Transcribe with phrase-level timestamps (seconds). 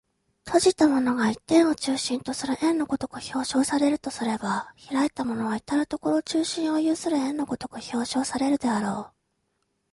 [0.47, 9.11] 閉じたものが一点を中心とする円の如く表象されるとすれば、開いたものは到る処中心を有する円の如く表象されるであろう。